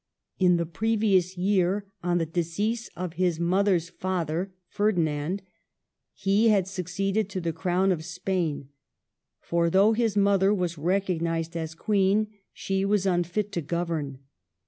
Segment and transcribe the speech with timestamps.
[0.39, 5.43] In the previous year, on the decease of his mother's father, Ferdinand,
[6.15, 8.69] he had succeeded to the crown of Spain;
[9.41, 14.17] for though his mother was recognized as Queen, she was unfit to govern.